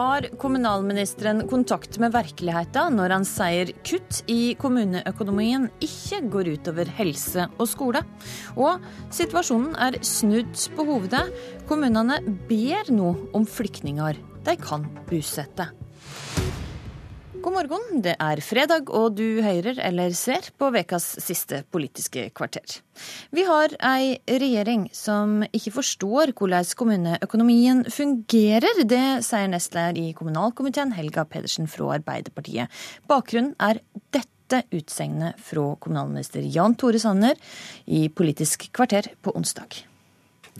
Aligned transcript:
Har 0.00 0.24
kommunalministeren 0.40 1.42
kontakt 1.50 1.98
med 2.00 2.14
virkeligheten 2.14 2.94
når 2.96 3.12
han 3.12 3.26
sier 3.28 3.68
kutt 3.84 4.22
i 4.32 4.54
kommuneøkonomien 4.56 5.66
ikke 5.84 6.22
går 6.32 6.48
utover 6.54 6.88
helse 6.96 7.44
og 7.60 7.68
skole? 7.68 8.00
Og 8.56 8.80
situasjonen 9.12 9.76
er 9.76 9.98
snudd 10.06 10.56
på 10.78 10.86
hovedet. 10.88 11.26
Kommunene 11.68 12.16
ber 12.48 12.88
nå 12.96 13.12
om 13.36 13.44
flyktninger 13.44 14.16
de 14.48 14.56
kan 14.62 14.88
bosette. 15.10 15.68
God 17.40 17.54
morgen, 17.54 18.02
det 18.04 18.12
er 18.20 18.40
fredag, 18.44 18.90
og 18.92 19.14
du 19.16 19.40
hører 19.40 19.78
eller 19.80 20.12
ser 20.12 20.50
på 20.60 20.68
ukas 20.74 21.06
siste 21.24 21.62
Politiske 21.72 22.26
kvarter. 22.36 22.74
Vi 23.32 23.46
har 23.48 23.72
ei 23.80 24.18
regjering 24.28 24.84
som 24.92 25.38
ikke 25.48 25.72
forstår 25.78 26.34
hvordan 26.36 26.68
kommuneøkonomien 26.76 27.86
fungerer. 27.88 28.84
Det 28.84 29.24
sier 29.24 29.48
nestleder 29.48 29.96
i 29.96 30.12
kommunalkomiteen, 30.12 30.92
Helga 30.92 31.24
Pedersen 31.24 31.70
fra 31.70 31.94
Arbeiderpartiet. 31.96 32.68
Bakgrunnen 33.08 33.56
er 33.56 33.80
dette 34.12 34.66
utsegnet 34.76 35.40
fra 35.40 35.70
kommunalminister 35.80 36.44
Jan 36.44 36.76
Tore 36.76 37.00
Sanner 37.00 37.40
i 37.88 38.10
Politisk 38.12 38.68
kvarter 38.76 39.14
på 39.24 39.32
onsdag. 39.32 39.86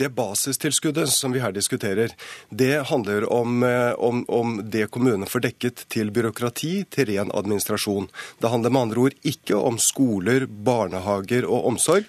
Det 0.00 0.08
basistilskuddet 0.16 1.10
som 1.12 1.34
vi 1.34 1.42
her 1.44 1.52
diskuterer, 1.52 2.14
det 2.48 2.86
handler 2.88 3.26
om, 3.32 3.62
eh, 3.62 3.92
om, 3.92 4.24
om 4.28 4.54
det 4.64 4.86
kommunene 4.94 5.28
får 5.28 5.42
dekket 5.44 5.82
til 5.92 6.08
byråkrati, 6.16 6.86
til 6.88 7.10
ren 7.10 7.32
administrasjon. 7.36 8.08
Det 8.40 8.48
handler 8.48 8.72
med 8.72 8.82
andre 8.86 9.02
ord 9.02 9.18
ikke 9.28 9.58
om 9.60 9.76
skoler, 9.76 10.46
barnehager 10.48 11.44
og 11.44 11.68
omsorg. 11.74 12.08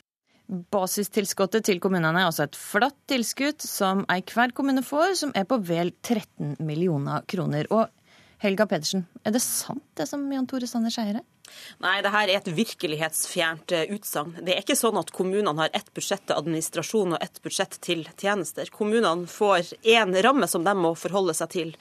Basistilskuddet 0.71 1.67
til 1.67 1.83
kommunene 1.83 2.23
er 2.23 2.29
altså 2.29 2.47
et 2.47 2.55
flatt 2.59 2.95
tilskudd 3.11 3.59
som 3.63 4.05
hver 4.07 4.55
kommune 4.55 4.83
får, 4.87 5.17
som 5.25 5.35
er 5.35 5.47
på 5.47 5.59
vel 5.59 5.91
13 5.99 6.61
millioner 6.63 7.27
kroner. 7.27 7.67
Og 7.75 7.91
Helga 8.39 8.69
Pedersen, 8.71 9.03
er 9.27 9.35
det 9.35 9.43
sant 9.43 9.83
det 9.99 10.07
som 10.07 10.23
Jan 10.31 10.47
Tore 10.47 10.67
Sanner 10.67 10.95
sier 10.95 11.19
her? 11.19 11.27
Nei, 11.81 11.97
det 12.03 12.11
her 12.13 12.29
er 12.29 12.39
et 12.39 12.49
virkelighetsfjernt 12.55 13.73
eh, 13.75 13.91
utsagn. 13.95 14.35
Det 14.45 14.53
er 14.53 14.61
ikke 14.63 14.77
sånn 14.77 14.99
at 14.99 15.11
kommunene 15.15 15.53
har 15.57 15.71
ett 15.77 15.89
budsjett 15.95 16.23
til 16.27 16.37
administrasjon 16.37 17.15
og 17.15 17.23
ett 17.23 17.41
budsjett 17.43 17.77
til 17.83 18.03
tjenester. 18.21 18.69
Kommunene 18.73 19.29
får 19.29 19.73
én 19.81 20.13
ramme 20.23 20.49
som 20.51 20.65
de 20.65 20.75
må 20.77 20.93
forholde 20.99 21.35
seg 21.37 21.51
til. 21.55 21.73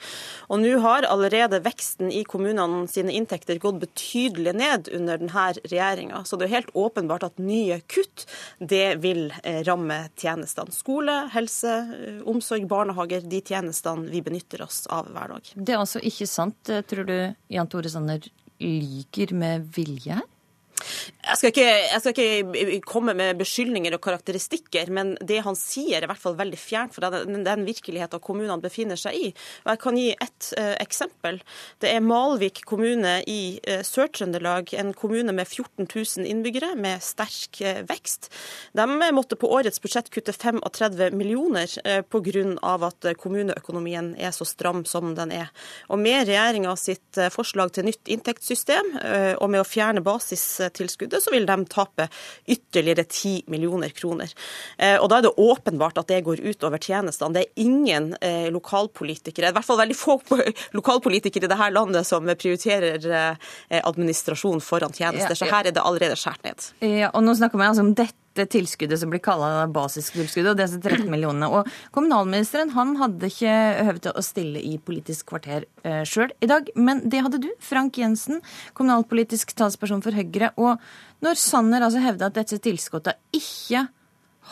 Og 0.49 0.61
nå 0.63 0.73
har 0.83 1.07
allerede 1.09 1.61
veksten 1.65 2.11
i 2.13 2.23
kommunene 2.27 2.83
sine 2.91 3.13
inntekter 3.15 3.61
gått 3.61 3.81
betydelig 3.83 4.55
ned 4.57 4.91
under 4.95 5.21
denne 5.21 5.47
regjeringa. 5.61 6.23
Så 6.25 6.39
det 6.39 6.49
er 6.49 6.55
helt 6.57 6.75
åpenbart 6.77 7.27
at 7.27 7.41
nye 7.41 7.81
kutt, 7.91 8.25
det 8.59 9.01
vil 9.05 9.27
eh, 9.43 9.61
ramme 9.67 10.03
tjenestene. 10.19 10.73
Skole, 10.75 11.17
helse, 11.35 11.77
eh, 11.93 12.21
omsorg, 12.29 12.67
barnehager, 12.71 13.25
de 13.29 13.43
tjenestene 13.45 14.09
vi 14.11 14.23
benytter 14.25 14.65
oss 14.65 14.85
av 14.91 15.11
hver 15.13 15.35
dag. 15.35 15.53
Det 15.55 15.75
er 15.75 15.81
altså 15.81 16.01
ikke 16.01 16.29
sant, 16.29 16.75
tror 16.89 17.07
du, 17.07 17.17
Jan 17.51 17.69
Tore 17.71 17.91
Sanner, 17.91 18.25
lyger 18.61 19.33
med 19.35 19.59
vilje 19.75 20.13
her? 20.21 20.30
Jeg 21.21 21.37
skal, 21.37 21.51
ikke, 21.51 21.67
jeg 21.67 22.01
skal, 22.01 22.21
ikke, 22.65 22.79
komme 22.89 23.13
med 23.17 23.37
beskyldninger 23.39 23.93
og 23.95 24.01
karakteristikker, 24.03 24.89
men 24.93 25.13
det 25.21 25.41
han 25.45 25.57
sier 25.57 25.99
er 25.99 26.07
i 26.07 26.09
hvert 26.09 26.21
fall 26.21 26.37
veldig 26.39 26.57
fjernt 26.59 26.95
fra 26.95 27.11
den, 27.13 27.43
den 27.45 27.65
virkeligheten 27.67 28.21
kommunene 28.23 28.57
befinner 28.61 28.99
seg 28.99 29.17
i. 29.17 29.27
Og 29.63 29.71
Jeg 29.71 29.81
kan 29.83 29.99
gi 29.99 30.07
ett 30.15 30.49
uh, 30.57 30.75
eksempel. 30.81 31.39
Det 31.81 31.91
er 31.91 32.03
Malvik 32.05 32.63
kommune 32.67 33.19
i 33.29 33.59
uh, 33.67 33.81
Sør-Trøndelag, 33.85 34.73
en 34.81 34.93
kommune 34.97 35.35
med 35.35 35.47
14 35.47 35.85
000 35.87 36.27
innbyggere 36.31 36.73
med 36.79 37.03
sterk 37.05 37.61
uh, 37.61 37.83
vekst. 37.89 38.31
De 38.77 38.87
måtte 39.13 39.37
på 39.39 39.51
årets 39.51 39.81
budsjett 39.83 40.11
kutte 40.13 40.33
35 40.35 41.15
millioner 41.17 41.69
uh, 41.85 42.01
pga. 42.01 42.41
at 42.87 43.05
kommuneøkonomien 43.21 44.13
er 44.17 44.31
så 44.33 44.45
stram 44.45 44.83
som 44.85 45.15
den 45.15 45.31
er. 45.35 45.49
Og 45.89 45.99
Med 46.01 46.27
regjeringa 46.27 46.73
sitt 46.79 47.17
forslag 47.33 47.71
til 47.73 47.85
nytt 47.85 48.09
inntektssystem 48.09 48.93
og 49.41 49.49
med 49.51 49.61
å 49.61 49.67
fjerne 49.67 50.01
basis 50.05 50.43
tilskuddet, 50.77 51.23
så 51.23 51.33
vil 51.33 51.47
de 51.49 51.57
tape 51.71 52.07
ytterligere 52.47 53.05
10 53.07 53.49
millioner 53.51 53.93
kroner. 53.95 54.31
Eh, 54.77 54.97
og 54.97 55.09
Da 55.11 55.19
er 55.19 55.27
det 55.27 55.33
åpenbart 55.37 55.99
at 56.01 56.07
det 56.07 56.23
går 56.25 56.43
utover 56.43 56.81
tjenestene. 56.81 57.33
Det 57.35 57.43
er 57.45 57.63
ingen 57.65 58.13
eh, 58.21 58.47
lokalpolitikere, 58.53 59.51
i 59.51 59.57
hvert 59.57 59.67
fall 59.67 59.81
veldig 59.81 59.97
få 59.97 60.19
lokalpolitikere 60.79 61.47
i 61.47 61.51
dette 61.51 61.69
landet 61.75 62.07
som 62.07 62.25
prioriterer 62.25 63.11
eh, 63.11 63.81
administrasjon 63.81 64.63
foran 64.63 64.95
tjenester. 64.95 65.35
Så 65.35 65.49
her 65.51 65.67
er 65.67 65.75
det 65.75 65.83
allerede 65.83 66.17
skåret 66.19 66.45
ned. 66.47 66.71
Ja, 66.85 67.11
og 67.13 67.25
nå 67.25 67.35
snakker 67.37 67.59
vi 67.59 67.67
altså 67.67 67.85
om 67.85 67.95
dette 67.97 68.20
det 68.37 68.47
tilskuddet 68.53 68.99
som 69.01 69.11
blir 69.11 69.21
kalla 69.23 69.65
basistilskuddet, 69.71 70.53
og 70.53 70.59
disse 70.59 70.79
13 70.79 71.09
millionene. 71.11 71.49
Og 71.51 71.67
kommunalministeren 71.95 72.71
han 72.75 72.95
hadde 73.01 73.29
ikke 73.31 73.55
høvd 73.87 74.03
til 74.05 74.15
å 74.15 74.25
stille 74.25 74.63
i 74.63 74.77
Politisk 74.81 75.31
kvarter 75.33 75.67
eh, 75.87 76.01
sjøl 76.07 76.31
i 76.39 76.49
dag, 76.51 76.71
men 76.75 77.03
det 77.11 77.23
hadde 77.25 77.41
du, 77.43 77.49
Frank 77.63 77.99
Jensen, 77.99 78.41
kommunalpolitisk 78.77 79.53
talsperson 79.59 80.03
for 80.05 80.15
Høyre. 80.15 80.53
Og 80.61 80.79
når 81.25 81.39
Sanner 81.41 81.85
altså 81.85 82.03
hevder 82.03 82.31
at 82.31 82.39
dette 82.39 82.61
tilskuddet 82.63 83.19
ikke 83.35 83.87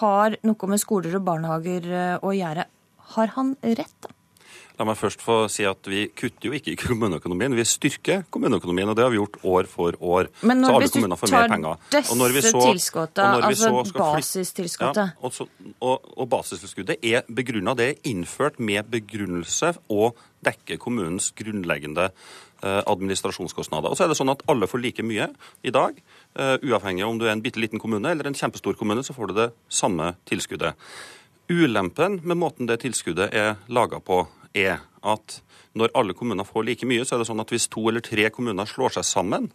har 0.04 0.38
noe 0.46 0.70
med 0.70 0.82
skoler 0.82 1.18
og 1.18 1.26
barnehager 1.28 1.90
eh, 1.90 2.16
å 2.22 2.36
gjøre, 2.36 2.70
har 3.16 3.36
han 3.40 3.56
rett 3.64 4.00
da? 4.06 4.14
La 4.80 4.86
meg 4.88 4.96
først 4.96 5.20
få 5.20 5.42
si 5.52 5.66
at 5.68 5.88
Vi 5.92 6.06
kutter 6.16 6.48
jo 6.48 6.56
ikke 6.56 6.72
i 6.72 6.78
kommuneøkonomien, 6.80 7.56
vi 7.58 7.66
styrker 7.68 8.24
kommuneøkonomien. 8.32 8.88
og 8.88 8.96
Det 8.96 9.04
har 9.04 9.12
vi 9.12 9.20
gjort 9.20 9.40
år 9.44 9.68
for 9.68 9.98
år. 10.00 10.30
Men 10.42 10.62
når, 10.64 10.80
vi 10.80 10.88
tar 10.88 12.32
disse 12.32 12.62
tilskuddene, 12.64 13.50
altså 13.50 13.72
basistilskuddet 13.92 15.02
ja, 15.04 15.10
og, 15.20 15.50
og, 15.82 16.08
og, 16.16 16.30
basistilskuddet 16.32 17.04
er 17.04 17.28
begrunna. 17.28 17.76
Det 17.76 17.90
er 17.90 18.00
innført 18.08 18.60
med 18.60 18.88
begrunnelse 18.88 19.74
å 19.92 20.14
dekke 20.48 20.80
kommunens 20.80 21.34
grunnleggende 21.36 22.08
eh, 22.64 22.82
administrasjonskostnader. 22.88 23.92
Og 23.92 24.00
så 24.00 24.08
er 24.08 24.14
det 24.14 24.20
sånn 24.22 24.32
at 24.32 24.46
Alle 24.48 24.70
får 24.72 24.86
like 24.86 25.04
mye 25.04 25.28
i 25.60 25.76
dag. 25.76 26.00
Uh, 26.40 26.56
uavhengig 26.64 27.04
om 27.04 27.20
du 27.20 27.28
er 27.28 27.36
en 27.36 27.44
bitte 27.44 27.60
liten 27.60 27.82
kommune 27.82 28.08
eller 28.14 28.30
en 28.30 28.38
kjempestor 28.38 28.80
kommune, 28.80 29.04
så 29.04 29.12
får 29.18 29.32
du 29.32 29.40
det 29.42 29.52
samme 29.68 30.14
tilskuddet. 30.30 30.80
Ulempen 31.50 32.22
med 32.24 32.38
måten 32.38 32.70
det 32.70 32.80
tilskuddet 32.86 33.34
er 33.36 33.58
laga 33.68 34.00
på, 34.00 34.24
er 34.58 34.80
at 35.06 35.40
når 35.78 35.94
alle 35.98 36.16
kommuner 36.18 36.48
får 36.48 36.66
like 36.66 36.88
mye, 36.90 37.06
så 37.06 37.16
er 37.16 37.22
det 37.22 37.30
sånn 37.30 37.44
at 37.44 37.52
hvis 37.54 37.70
to 37.72 37.86
eller 37.90 38.04
tre 38.06 38.30
kommuner 38.34 38.70
slår 38.70 38.98
seg 38.98 39.08
sammen, 39.08 39.50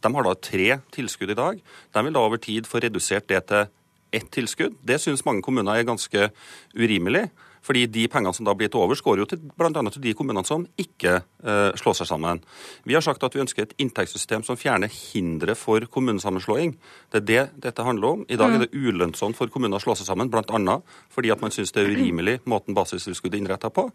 de 0.00 0.12
har 0.14 0.24
da 0.24 0.32
tre 0.34 0.78
tilskudd 0.94 1.34
i 1.34 1.38
dag, 1.38 1.60
de 1.60 2.04
vil 2.06 2.16
da 2.16 2.24
over 2.24 2.40
tid 2.40 2.68
få 2.68 2.80
redusert 2.80 3.28
det 3.28 3.42
til 3.50 3.68
ett 4.16 4.30
tilskudd. 4.32 4.78
Det 4.82 4.98
syns 5.02 5.24
mange 5.26 5.44
kommuner 5.44 5.76
er 5.76 5.86
ganske 5.86 6.30
urimelig. 6.74 7.28
Fordi 7.64 7.86
de 7.92 8.06
pengene 8.10 8.32
som 8.36 8.46
da 8.48 8.54
blir 8.56 8.70
til 8.72 8.80
overs, 8.82 9.02
går 9.04 9.22
jo 9.22 9.28
til 9.28 9.40
bl.a. 9.40 9.70
til 9.90 10.04
de 10.04 10.14
kommunene 10.16 10.46
som 10.48 10.64
ikke 10.80 11.20
eh, 11.20 11.70
slår 11.80 11.98
seg 12.00 12.10
sammen. 12.10 12.42
Vi 12.88 12.96
har 12.96 13.04
sagt 13.04 13.24
at 13.26 13.36
vi 13.36 13.42
ønsker 13.44 13.66
et 13.66 13.74
inntektssystem 13.82 14.44
som 14.46 14.58
fjerner 14.60 14.90
hindre 14.90 15.56
for 15.58 15.84
kommunesammenslåing. 15.92 16.76
Det 17.12 17.22
er 17.22 17.26
det 17.30 17.44
dette 17.68 17.86
handler 17.86 18.16
om. 18.16 18.24
I 18.28 18.38
dag 18.40 18.54
er 18.54 18.64
det 18.64 18.70
mm. 18.72 18.86
ulønnsomt 18.86 19.38
for 19.38 19.52
kommuner 19.52 19.80
å 19.80 19.84
slå 19.84 19.96
seg 19.98 20.08
sammen, 20.08 20.30
bl.a. 20.32 20.78
fordi 21.12 21.34
at 21.34 21.44
man 21.44 21.54
syns 21.54 21.74
det 21.76 21.84
er 21.84 21.92
urimelig 21.92 22.40
måten 22.48 22.76
basistilskuddet 22.76 23.38
er 23.38 23.44
innretta 23.44 23.70
på. 23.74 23.88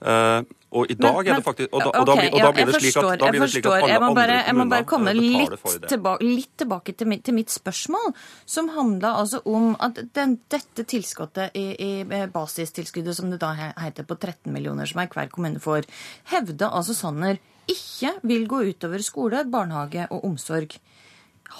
Eh, 0.00 0.40
og 0.70 0.86
i 0.86 0.94
dag 0.94 1.16
men, 1.16 1.26
er 1.26 1.40
det 1.40 1.44
faktisk 1.44 1.72
Og 1.74 1.80
da, 1.82 1.90
og 1.98 2.06
da, 2.06 2.12
okay, 2.14 2.28
og 2.30 2.42
da 2.44 2.50
blir 2.54 2.68
det 2.68 2.78
slik 2.78 2.98
at, 3.00 3.08
da 3.18 3.30
blir 3.32 3.42
det 3.42 3.48
slik 3.50 3.66
at 3.66 3.72
alle 3.74 3.90
jeg 3.90 4.02
må 4.02 4.10
bare, 4.14 4.36
andre 4.38 4.44
kommuner 4.46 4.70
bare 4.70 4.86
komme 4.86 5.14
litt 5.16 5.88
tilbake, 5.90 6.26
litt 6.28 6.52
tilbake 6.62 6.94
til 6.94 7.10
mitt, 7.10 7.24
til 7.26 7.34
mitt, 7.34 7.50
spørsmål, 7.50 8.12
som 8.46 8.70
handla 8.76 9.16
altså 9.18 9.40
om 9.50 9.72
at 9.82 9.98
den, 10.14 10.36
dette 10.52 10.84
tilskuddet 10.86 11.56
i, 11.58 11.66
i 11.74 12.22
basistilskuddet 12.30 13.09
tilskuddet 13.10 13.16
som 13.16 13.30
det 13.30 13.40
da 13.40 13.72
heter 13.80 14.06
på 14.06 14.16
13 14.16 14.52
millioner 14.52 14.86
som 14.86 15.00
hver 15.00 15.30
kommune 15.30 15.60
får, 15.60 15.86
hevde 16.30 16.70
altså 16.70 16.94
Sanner 16.94 17.38
ikke 17.68 18.18
vil 18.22 18.46
gå 18.46 18.64
utover 18.70 19.02
skole, 19.02 19.44
barnehage 19.44 20.08
og 20.10 20.24
omsorg. 20.24 20.78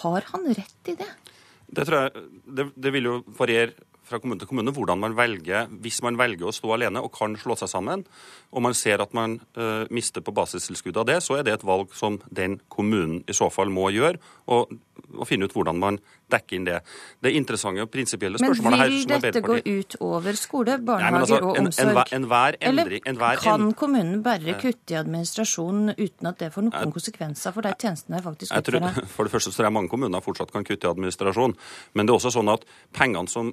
Har 0.03 0.25
han 0.32 0.47
rett 0.47 0.88
i 0.88 0.97
det? 0.97 1.11
Det 1.70 1.87
tror 1.87 2.08
jeg, 2.08 2.26
det, 2.47 2.73
det 2.75 2.93
vil 2.93 3.05
jo 3.06 3.23
variere 3.38 3.73
fra 4.11 4.19
kommune 4.19 4.41
til 4.41 4.49
kommune 4.50 4.73
hvordan 4.75 4.99
man 4.99 5.14
velger, 5.14 5.69
hvis 5.70 6.00
man 6.02 6.19
velger 6.19 6.49
å 6.49 6.55
stå 6.55 6.73
alene 6.75 6.99
og 6.99 7.12
kan 7.14 7.37
slå 7.38 7.55
seg 7.55 7.70
sammen, 7.70 8.03
og 8.50 8.64
man 8.64 8.75
ser 8.75 8.99
at 8.99 9.14
man 9.14 9.38
uh, 9.55 9.87
mister 9.91 10.25
på 10.25 10.35
basistilskuddet 10.35 10.99
av 10.99 11.06
det, 11.06 11.20
så 11.23 11.38
er 11.38 11.46
det 11.46 11.55
et 11.55 11.67
valg 11.67 11.94
som 11.94 12.19
den 12.26 12.58
kommunen 12.69 13.23
i 13.31 13.37
så 13.37 13.46
fall 13.55 13.70
må 13.70 13.87
gjøre, 13.94 14.19
og, 14.50 14.75
og 15.14 15.31
finne 15.31 15.46
ut 15.46 15.55
hvordan 15.55 15.79
man 15.79 16.00
dekke 16.32 16.56
inn 16.56 16.69
det. 16.69 16.81
Det 17.21 17.32
interessante 17.37 17.85
og 17.85 17.91
prinsipielle 17.93 18.41
spørsmålet 18.41 18.82
her 18.82 18.91
Men 18.91 18.97
vil 18.97 19.25
dette 19.27 19.43
gå 19.44 19.59
ut 19.61 19.97
over 20.06 20.38
skole, 20.38 20.79
barnehager 20.87 21.21
altså, 21.21 21.41
og 21.41 21.61
omsorg? 21.61 22.00
En, 22.12 22.25
en, 22.25 22.31
en 22.32 22.79
endring, 22.81 23.03
Eller 23.06 23.43
kan 23.43 23.73
kommunen 23.79 24.23
bare 24.25 24.56
kutte 24.61 24.94
i 24.94 24.99
administrasjonen 25.00 25.94
uten 25.97 26.31
at 26.31 26.41
det 26.43 26.50
får 26.55 26.69
noen 26.69 26.94
konsekvenser 26.94 27.55
for 27.56 27.67
de 27.67 27.75
tjenestene 27.77 28.19
de 28.19 28.27
faktisk 28.27 28.56
utfører? 28.56 29.00
For 29.15 29.27
det 29.27 29.35
første 29.35 29.50
så 29.50 29.59
tror 29.59 29.69
jeg 29.69 29.77
mange 29.77 29.91
kommuner 29.93 30.23
fortsatt 30.25 30.53
kan 30.55 30.65
kutte 30.67 30.87
i 30.87 30.91
administrasjon. 30.91 31.55
Men 31.94 32.06
det 32.06 32.15
er 32.15 32.21
også 32.21 32.32
sånn 32.38 32.53
at 32.53 32.67
som, 33.31 33.53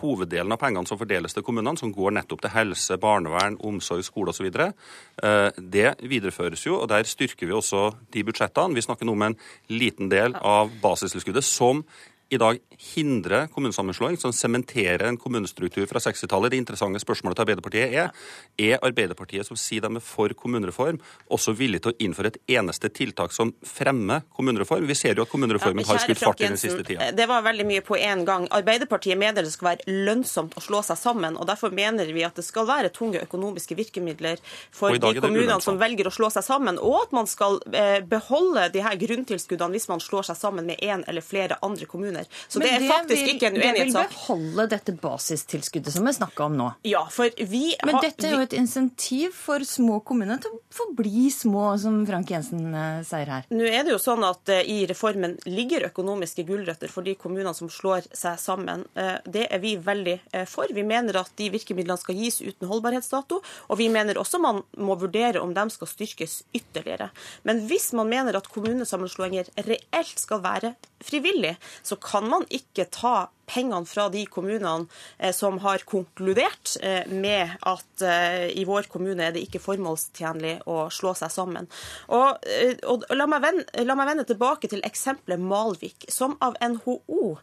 hoveddelen 0.00 0.52
av 0.54 0.60
pengene 0.60 0.88
som 0.88 0.98
fordeles 1.00 1.34
til 1.34 1.44
kommunene, 1.46 1.78
som 1.78 1.92
går 1.94 2.14
nettopp 2.16 2.44
til 2.44 2.54
helse, 2.54 2.98
barnevern, 3.00 3.58
omsorg, 3.66 4.04
skole 4.06 4.34
osv., 4.34 4.48
eh, 4.50 5.48
det 5.56 5.94
videreføres 6.00 6.66
jo. 6.66 6.80
og 6.80 6.88
Der 6.88 7.04
styrker 7.04 7.46
vi 7.46 7.56
også 7.56 7.90
de 8.12 8.24
budsjettene. 8.24 8.74
Vi 8.74 8.84
snakker 8.84 9.06
nå 9.06 9.16
om 9.16 9.26
en 9.28 9.38
liten 9.68 10.10
del 10.10 10.36
av 10.36 10.70
basistilskuddet 10.82 11.44
som 11.44 11.84
i 12.30 12.38
dag 12.38 12.58
hindrer 12.94 13.46
kommunesammenslåing, 13.46 14.16
som 14.16 14.32
sementerer 14.32 15.02
en 15.08 15.16
kommunestruktur 15.16 15.86
fra 15.86 15.98
60-tallet. 15.98 16.50
Det 16.50 16.60
interessante 16.60 17.00
spørsmålet 17.02 17.36
til 17.36 17.42
Arbeiderpartiet 17.42 17.94
er 17.94 18.12
er 18.60 18.78
Arbeiderpartiet, 18.86 19.46
som 19.48 19.58
sier 19.58 19.82
de 19.82 19.98
er 19.98 20.04
for 20.04 20.30
kommunereform, 20.38 21.00
også 21.26 21.52
villig 21.58 21.82
til 21.82 21.92
å 21.92 21.96
innføre 22.06 22.30
et 22.30 22.38
eneste 22.56 22.88
tiltak 22.94 23.34
som 23.34 23.50
fremmer 23.66 24.22
kommunereform? 24.36 24.86
Vi 24.86 24.94
ser 24.94 25.18
jo 25.18 25.26
at 25.26 25.32
kommunereformen 25.32 25.82
ja, 25.82 25.90
har 25.90 26.04
skutt 26.04 26.22
fart 26.22 26.44
i 26.44 26.48
den 26.52 26.60
siste 26.60 26.84
tida. 26.86 27.10
Det 27.16 27.26
var 27.30 27.42
veldig 27.46 27.66
mye 27.66 27.84
på 27.84 27.98
én 27.98 28.22
gang. 28.28 28.46
Arbeiderpartiet 28.60 29.18
mener 29.18 29.42
det 29.42 29.52
skal 29.52 29.72
være 29.72 29.98
lønnsomt 30.06 30.54
å 30.54 30.62
slå 30.62 30.84
seg 30.86 31.00
sammen. 31.02 31.36
og 31.36 31.50
Derfor 31.50 31.74
mener 31.74 32.14
vi 32.14 32.24
at 32.26 32.38
det 32.38 32.46
skal 32.46 32.68
være 32.70 32.92
tunge 32.94 33.24
økonomiske 33.26 33.74
virkemidler 33.78 34.38
for 34.70 34.94
de 34.94 35.12
kommunene 35.18 35.58
som 35.64 35.82
velger 35.82 36.06
å 36.06 36.14
slå 36.14 36.30
seg 36.30 36.46
sammen, 36.46 36.78
og 36.78 37.08
at 37.08 37.16
man 37.16 37.26
skal 37.30 37.58
eh, 37.74 37.98
beholde 38.06 38.70
de 38.70 38.86
her 38.86 38.96
grunntilskuddene 39.02 39.74
hvis 39.74 39.90
man 39.90 40.02
slår 40.02 40.30
seg 40.30 40.38
sammen 40.38 40.70
med 40.70 40.78
én 40.78 41.02
eller 41.10 41.26
flere 41.26 41.58
andre 41.66 41.90
kommuner. 41.90 42.19
Så 42.48 42.62
det 42.62 42.70
er 42.74 42.86
faktisk 42.88 43.22
vil, 43.22 43.34
ikke 43.34 43.50
en 43.50 43.58
uenighetssak. 43.58 44.10
Det 44.10 44.16
vil 44.16 44.16
beholde 44.16 44.66
dette 44.74 44.94
basistilskuddet 45.00 45.94
som 45.94 46.06
vi 46.08 46.14
snakka 46.16 46.46
om 46.46 46.58
nå. 46.58 46.68
Ja, 46.88 47.04
for 47.12 47.30
vi 47.36 47.74
Men 47.86 48.00
dette 48.02 48.28
er 48.28 48.36
jo 48.36 48.42
et 48.44 48.56
insentiv 48.56 49.34
for 49.36 49.64
små 49.66 50.00
kommuner 50.06 50.40
til 50.42 50.56
å 50.56 50.60
forbli 50.74 51.28
små, 51.34 51.64
som 51.80 52.00
Frank 52.08 52.30
Jensen 52.32 52.74
uh, 52.74 53.00
sier 53.06 53.30
her. 53.30 53.48
Nå 53.52 53.66
er 53.68 53.86
det 53.86 53.94
jo 53.94 54.00
sånn 54.02 54.24
at 54.26 54.52
uh, 54.52 54.60
i 54.60 54.82
reformen 54.90 55.36
ligger 55.48 55.88
økonomiske 55.90 56.44
gulrøtter 56.48 56.92
for 56.92 57.06
de 57.06 57.16
kommunene 57.20 57.54
som 57.56 57.70
slår 57.72 58.08
seg 58.16 58.38
sammen. 58.42 58.84
Uh, 58.98 59.18
det 59.26 59.46
er 59.50 59.62
vi 59.62 59.76
veldig 59.80 60.18
for. 60.50 60.70
Vi 60.74 60.84
mener 60.86 61.20
at 61.20 61.32
de 61.38 61.48
virkemidlene 61.52 62.00
skal 62.00 62.18
gis 62.18 62.40
uten 62.42 62.68
holdbarhetsdato, 62.70 63.40
og 63.40 63.78
vi 63.80 63.88
mener 63.92 64.18
også 64.20 64.40
man 64.42 64.62
må 64.78 64.96
vurdere 65.00 65.42
om 65.42 65.52
de 65.56 65.66
skal 65.72 65.90
styrkes 65.90 66.40
ytterligere. 66.56 67.10
Men 67.48 67.64
hvis 67.68 67.90
man 67.96 68.10
mener 68.10 68.38
at 68.38 68.48
kommunesammenslåinger 68.52 69.50
reelt 69.66 70.22
skal 70.22 70.42
være 70.44 70.74
frivillig, 71.00 71.56
så 71.82 71.96
kan 71.96 72.28
man 72.28 72.46
ikke 72.52 72.86
ta 72.92 73.30
pengene 73.50 73.88
fra 73.88 74.06
de 74.12 74.22
kommunene 74.30 74.86
eh, 75.18 75.32
som 75.34 75.58
har 75.64 75.82
konkludert 75.88 76.76
eh, 76.82 77.08
med 77.10 77.56
at 77.66 78.04
eh, 78.06 78.46
i 78.54 78.64
vår 78.68 78.88
kommune 78.92 79.26
er 79.26 79.34
det 79.34 79.42
ikke 79.46 79.62
formålstjenlig 79.64 80.60
å 80.70 80.84
slå 80.94 81.14
seg 81.18 81.32
sammen. 81.34 81.68
Og, 82.14 82.38
og 82.86 83.06
la, 83.16 83.26
meg 83.30 83.44
vende, 83.44 83.84
la, 83.86 83.98
meg 83.98 84.12
vende, 84.12 84.28
tilbake 84.30 84.70
til 84.70 84.84
eksempelet 84.86 85.42
Malvik, 85.42 86.06
som 86.12 86.36
av 86.44 86.58
NHO 86.62 87.36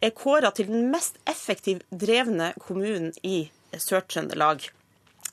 er 0.00 0.16
kåra 0.16 0.52
til 0.56 0.70
den 0.70 0.90
mest 0.92 1.20
effektivt 1.28 1.84
drevne 1.90 2.54
kommunen 2.62 3.12
i 3.26 3.50
Sør-Trøndelag 3.76 4.70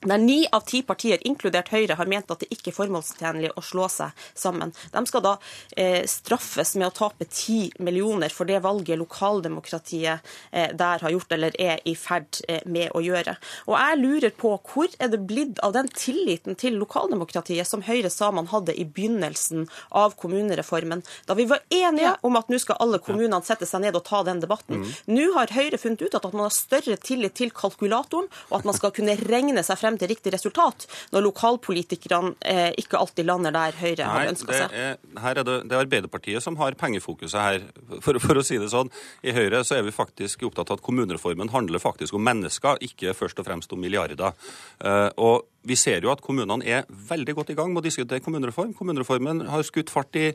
der 0.00 0.18
ni 0.18 0.46
av 0.52 0.60
ti 0.60 0.82
partier, 0.86 1.18
inkludert 1.26 1.72
Høyre, 1.72 1.96
har 1.98 2.06
ment 2.10 2.30
at 2.30 2.42
det 2.42 2.50
ikke 2.54 2.70
er 2.70 2.76
formålstjenlig 2.76 3.50
å 3.58 3.62
slå 3.64 3.88
seg 3.90 4.26
sammen. 4.38 4.72
De 4.92 5.02
skal 5.08 5.24
da 5.24 5.34
eh, 5.76 6.04
straffes 6.06 6.74
med 6.78 6.88
å 6.88 6.94
tape 6.94 7.26
ti 7.30 7.66
millioner 7.82 8.32
for 8.34 8.48
det 8.48 8.60
valget 8.62 9.00
lokaldemokratiet 9.00 10.30
eh, 10.52 10.70
der 10.78 11.02
har 11.02 11.14
gjort, 11.14 11.32
eller 11.34 11.56
er 11.60 11.82
i 11.88 11.96
ferd 11.98 12.40
eh, 12.48 12.62
med 12.66 12.94
å 12.94 13.02
gjøre. 13.02 13.34
Og 13.66 13.74
jeg 13.74 14.00
lurer 14.02 14.36
på 14.38 14.54
hvor 14.70 14.94
er 15.02 15.10
det 15.10 15.22
blitt 15.26 15.58
av 15.66 15.74
den 15.74 15.90
tilliten 15.90 16.58
til 16.58 16.78
lokaldemokratiet 16.78 17.66
som 17.66 17.82
Høyre 17.86 18.10
sa 18.12 18.30
man 18.34 18.50
hadde 18.52 18.76
i 18.78 18.86
begynnelsen 18.86 19.66
av 19.98 20.14
kommunereformen, 20.20 21.02
da 21.26 21.34
vi 21.38 21.48
var 21.50 21.64
enige 21.74 22.14
om 22.26 22.38
at 22.38 22.50
nå 22.52 22.60
skal 22.62 22.78
alle 22.82 23.00
kommunene 23.02 23.42
sette 23.46 23.66
seg 23.66 23.82
ned 23.82 23.98
og 23.98 24.06
ta 24.06 24.22
den 24.26 24.42
debatten. 24.42 24.84
Mm. 24.84 24.94
Nå 25.16 25.26
har 25.34 25.54
Høyre 25.54 25.80
funnet 25.80 26.06
ut 26.06 26.14
at 26.14 26.30
man 26.30 26.46
har 26.46 26.54
større 26.54 26.98
tillit 27.02 27.34
til 27.38 27.50
kalkulatoren, 27.54 28.28
og 28.50 28.60
at 28.60 28.68
man 28.68 28.76
skal 28.76 28.94
kunne 28.94 29.16
regne 29.26 29.64
seg 29.66 29.80
frem 29.80 29.87
frem 29.88 29.98
til 30.00 30.12
riktig 30.12 30.32
resultat, 30.34 30.86
når 31.14 31.26
lokalpolitikerne 31.28 32.34
eh, 32.44 32.70
ikke 32.80 33.00
alltid 33.00 33.28
lander 33.28 33.54
der 33.54 33.76
Høyre 33.78 34.04
Nei, 34.04 34.12
har 34.14 34.32
ønska 34.34 34.54
seg? 34.54 34.76
Er, 34.76 34.96
her 35.24 35.40
er 35.40 35.48
det, 35.48 35.58
det 35.68 35.76
er 35.76 35.84
Arbeiderpartiet 35.84 36.44
som 36.44 36.58
har 36.60 36.76
pengefokuset 36.78 37.40
her. 37.40 37.68
For, 38.04 38.18
for, 38.22 38.38
å 38.38 38.44
si 38.44 38.58
det 38.60 38.70
sånn, 38.70 38.90
I 39.26 39.32
Høyre 39.34 39.62
så 39.66 39.78
er 39.78 39.84
vi 39.86 39.92
faktisk 39.94 40.44
opptatt 40.46 40.70
av 40.70 40.78
at 40.78 40.84
kommunereformen 40.84 41.50
handler 41.52 41.82
faktisk 41.82 42.16
om 42.16 42.24
mennesker, 42.24 42.78
ikke 42.84 43.14
først 43.16 43.40
og 43.40 43.48
fremst 43.48 43.72
om 43.74 43.80
milliarder. 43.82 44.36
Uh, 44.78 45.08
og 45.16 45.48
vi 45.66 45.76
ser 45.76 46.04
jo 46.04 46.10
at 46.12 46.20
kommunene 46.22 46.62
er 46.64 46.84
veldig 46.88 47.34
godt 47.34 47.50
i 47.52 47.56
gang 47.58 47.72
med 47.72 47.82
å 47.82 47.84
diskutere 47.84 48.22
kommunereform. 48.22 48.70
Kommunereformen 48.78 49.42
har 49.50 49.64
skutt 49.66 49.90
fart 49.90 50.14
i, 50.16 50.28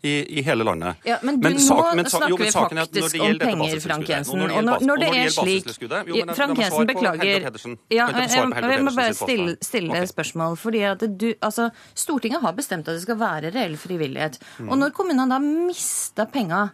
i, 0.00 0.14
i 0.40 0.44
hele 0.46 0.64
landet. 0.64 1.02
Ja, 1.06 1.18
Men, 1.22 1.36
du, 1.36 1.46
men 1.46 1.58
nå 1.58 1.66
sak, 1.66 1.90
men, 1.98 2.08
snakker 2.08 2.32
jo, 2.32 2.38
vi 2.40 2.48
faktisk 2.54 3.20
om 3.20 3.38
penger, 3.42 3.76
Frank 3.84 4.08
Jensen. 4.08 4.40
Og 4.46 4.64
når, 4.64 4.86
når 4.88 5.02
det 5.04 5.10
er 5.20 5.34
slik 5.34 5.68
jo, 5.84 6.24
Frank 6.32 6.62
Jensen, 6.62 6.88
beklager. 6.88 7.46
Ja, 7.92 8.08
jeg, 8.08 8.32
jeg, 8.32 8.82
må 8.86 8.94
bare 8.96 9.14
stille, 9.16 9.56
stille 9.60 9.94
okay. 9.94 10.10
spørsmål. 10.10 10.58
fordi 10.60 10.82
at 10.88 11.04
du, 11.04 11.28
altså, 11.38 11.70
Stortinget 11.94 12.42
har 12.42 12.56
bestemt 12.56 12.88
at 12.88 12.96
det 12.96 13.04
skal 13.04 13.20
være 13.20 13.52
reell 13.54 13.76
frivillighet. 13.80 14.40
Mm. 14.58 14.72
Og 14.72 14.84
når 14.84 14.94
kommunene 14.96 15.28
da 15.30 15.38
mister 15.44 16.28
penger 16.32 16.72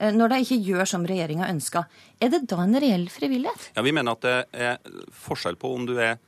eh, 0.00 0.14
når 0.16 0.34
de 0.34 0.42
ikke 0.46 0.62
gjør 0.72 0.88
som 0.96 1.04
regjeringa 1.08 1.52
ønska, 1.52 1.84
er 2.22 2.32
det 2.32 2.44
da 2.50 2.60
en 2.62 2.78
reell 2.78 3.08
frivillighet? 3.12 3.72
Ja, 3.76 3.82
Vi 3.82 3.94
mener 3.94 4.16
at 4.16 4.22
det 4.22 4.36
er 4.52 4.78
forskjell 5.24 5.58
på 5.60 5.74
om 5.74 5.86
du 5.88 5.96
er 6.00 6.20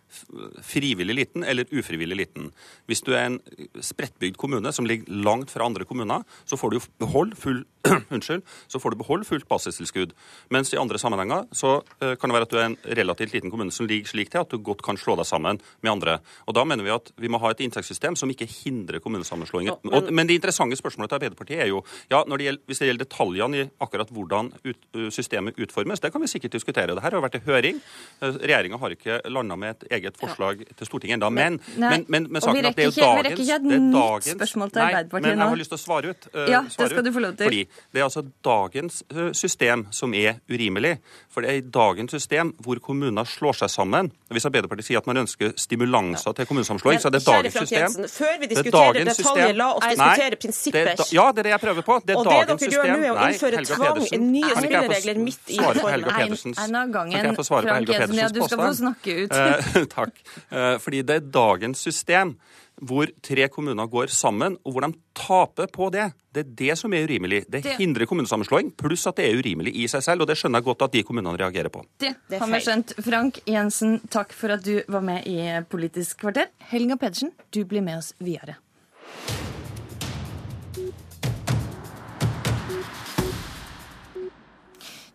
frivillig 0.62 1.14
liten 1.14 1.44
eller 1.44 1.66
ufrivillig 1.70 2.16
liten. 2.16 2.50
Hvis 2.86 3.02
du 3.04 3.12
er 3.14 3.26
en 3.28 3.38
spredtbygd 3.82 4.38
kommune 4.40 4.72
som 4.72 4.86
ligger 4.86 5.10
langt 5.24 5.52
fra 5.52 5.66
andre 5.66 5.86
kommuner, 5.88 6.24
så 6.44 6.58
får 6.60 6.74
du 6.74 6.78
beholde 7.02 7.36
full, 7.38 7.62
unnskyld, 8.14 8.44
så 8.68 8.80
får 8.80 8.94
du 8.94 9.00
beholde 9.02 9.28
fullt 9.28 9.48
basistilskudd. 9.50 10.14
Mens 10.54 10.72
i 10.74 10.80
andre 10.80 11.00
sammenhenger 11.00 11.48
så 11.54 11.76
uh, 11.82 12.14
kan 12.20 12.30
det 12.30 12.36
være 12.38 12.48
at 12.48 12.54
du 12.54 12.58
er 12.60 12.68
en 12.70 12.78
relativt 13.00 13.34
liten 13.34 13.52
kommune 13.52 13.74
som 13.74 13.88
ligger 13.90 14.12
slik 14.12 14.32
til 14.32 14.44
at 14.44 14.52
du 14.52 14.60
godt 14.64 14.84
kan 14.86 14.98
slå 15.00 15.16
deg 15.20 15.28
sammen 15.28 15.60
med 15.82 15.92
andre. 15.92 16.18
Og 16.46 16.56
Da 16.56 16.64
mener 16.68 16.86
vi 16.86 16.94
at 16.94 17.12
vi 17.20 17.30
må 17.32 17.40
ha 17.42 17.52
et 17.52 17.64
inntektssystem 17.64 18.16
som 18.18 18.30
ikke 18.30 18.48
hindrer 18.48 19.02
kommunesammenslåinger. 19.04 19.78
Ja, 19.82 19.90
men... 19.90 20.14
men 20.14 20.30
det 20.30 20.38
interessante 20.38 20.78
spørsmålet 20.78 21.12
til 21.12 21.20
Arbeiderpartiet 21.20 21.64
er 21.66 21.72
jo 21.72 21.82
ja, 22.12 22.22
det 22.24 22.46
gjelder, 22.46 22.64
hvis 22.68 22.80
det 22.80 22.90
gjelder 22.90 23.04
detaljene 23.04 23.60
i 23.64 23.68
akkurat 23.84 24.10
hvordan 24.14 24.52
ut, 24.64 24.80
systemet 25.14 25.58
utformes, 25.60 25.83
det 25.92 26.10
kan 26.12 26.22
vi 26.22 26.28
sikkert 26.30 26.56
diskutere. 26.56 26.94
Dette 26.94 27.04
har 27.04 27.22
vært 27.24 27.38
i 27.38 27.42
høring. 27.46 27.80
Regjeringa 28.20 28.78
har 28.80 28.94
ikke 28.96 29.20
landa 29.32 29.56
med 29.60 29.74
et 29.74 29.98
eget 29.98 30.18
forslag 30.20 30.62
ja. 30.64 30.76
til 30.78 30.88
Stortinget 30.88 31.18
ennå. 31.18 31.30
Men, 31.34 31.58
men, 31.76 32.06
men, 32.08 32.28
men 32.32 32.44
saken 32.44 32.70
at 32.70 32.78
det 32.78 32.86
er 32.86 32.90
jo 32.90 32.94
dagens 32.96 33.24
Vi 33.24 33.28
rekker 33.28 33.44
ikke 33.44 33.58
et 33.58 33.68
nytt 33.68 34.30
spørsmål 34.38 34.72
til 34.74 34.84
Arbeiderpartiet 34.84 35.28
nå. 35.28 35.34
Men 35.34 35.44
jeg 35.44 35.54
har 35.54 35.60
lyst 35.62 35.74
til 35.74 35.78
å 35.78 35.82
svare 35.84 36.14
ut. 36.14 36.28
Uh, 36.34 36.44
ja, 36.50 36.62
det 36.68 36.88
skal 36.92 37.06
du 37.06 37.12
få 37.14 37.24
lov 37.24 37.36
til. 37.38 37.50
Fordi 37.50 37.62
det 37.94 38.02
er 38.02 38.06
altså 38.08 38.24
dagens 38.48 39.00
uh, 39.14 39.30
system 39.36 39.86
som 39.94 40.16
er 40.18 40.40
urimelig. 40.50 40.96
For 41.32 41.44
det 41.44 41.52
er 41.52 41.60
i 41.60 41.64
dagens 41.76 42.14
system 42.14 42.54
hvor 42.64 42.80
kommuner 42.84 43.28
slår 43.28 43.60
seg 43.64 43.72
sammen. 43.74 44.12
Hvis 44.34 44.46
Arbeiderpartiet 44.48 44.90
sier 44.90 45.02
at 45.02 45.08
man 45.10 45.22
ønsker 45.24 45.54
stimulanser 45.60 46.30
ja. 46.30 46.36
til 46.38 46.48
kommunesammenslåing, 46.50 47.02
så 47.02 47.10
er 47.10 47.16
det 47.16 47.22
dagens 47.26 47.58
system. 47.60 48.08
Før 48.14 48.34
vi 48.40 48.50
diskuterer 48.52 49.10
detaljer, 49.10 49.54
la 49.58 49.70
oss 49.74 49.88
diskutere 49.90 50.40
prinsipper. 50.40 50.92
ja, 51.14 51.26
det 51.34 51.44
er 51.44 51.48
det 51.48 51.54
jeg 51.54 51.62
prøver 51.64 51.86
på. 51.86 51.98
Det 52.04 52.16
er 52.16 52.30
dagens 52.30 52.64
system. 52.64 52.80
Og 52.80 52.84
det 52.84 52.94
dere 52.94 52.94
gjør 52.94 52.94
nå, 52.94 53.04
er 53.04 53.14
å 53.14 53.28
innføre 53.28 53.64
tvang, 53.70 54.02
nye 54.24 54.54
spilleregler 54.58 55.20
midt 55.22 55.54
i 55.54 55.60
reformen. 55.74 56.54
En 56.64 56.80
av 56.80 56.92
gangen. 56.94 57.34
Frank 57.44 57.88
Jensen, 57.88 58.18
ja, 58.18 58.28
du 58.28 58.42
skal 58.42 58.60
få 58.60 58.74
snakke 58.80 59.16
ut. 59.24 59.32
Eh, 59.32 59.84
takk. 59.98 60.20
Eh, 60.50 60.74
fordi 60.82 61.02
det 61.06 61.20
er 61.20 61.32
dagens 61.34 61.82
system 61.84 62.36
hvor 62.82 63.06
tre 63.22 63.46
kommuner 63.48 63.86
går 63.86 64.10
sammen, 64.10 64.56
og 64.66 64.74
hvor 64.74 64.82
de 64.82 64.96
taper 65.14 65.68
på 65.70 65.90
det. 65.94 66.08
Det 66.34 66.42
er 66.42 66.50
det 66.58 66.78
som 66.78 66.92
er 66.92 67.06
urimelig. 67.06 67.44
Det, 67.46 67.62
det. 67.62 67.76
hindrer 67.78 68.08
kommunesammenslåing, 68.10 68.72
pluss 68.78 69.06
at 69.06 69.20
det 69.20 69.28
er 69.28 69.38
urimelig 69.38 69.76
i 69.78 69.86
seg 69.90 70.02
selv. 70.02 70.24
Og 70.24 70.30
det 70.30 70.36
skjønner 70.40 70.60
jeg 70.60 70.68
godt 70.70 70.82
at 70.88 70.96
de 70.96 71.04
kommunene 71.06 71.38
reagerer 71.38 71.70
på. 71.70 71.84
Det, 72.02 72.14
det 72.30 72.42
har 72.42 72.50
vi 72.50 72.62
skjønt. 72.66 72.96
Frank 73.06 73.40
Jensen, 73.46 74.00
takk 74.10 74.34
for 74.34 74.56
at 74.56 74.66
du 74.66 74.80
var 74.90 75.06
med 75.06 75.28
i 75.30 75.38
Politisk 75.70 76.24
kvarter. 76.24 76.50
Helga 76.72 76.98
Pedersen, 76.98 77.30
du 77.54 77.62
blir 77.68 77.84
med 77.84 78.02
oss 78.02 78.12
videre. 78.18 78.58